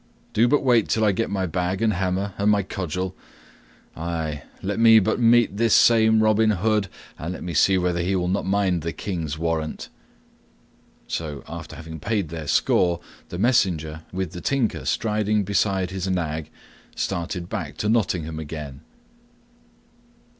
[0.33, 3.15] Do but wait till I get my bag and hammer, and my cudgel.
[3.95, 6.87] Ay, let' me but meet this same Robin Hood,
[7.19, 9.89] and let me see whether he will not mind the King's warrant."
[11.05, 16.49] So, after having paid their score, the messenger, with the Tinker striding beside his nag,
[16.95, 18.81] started back to Nottingham again.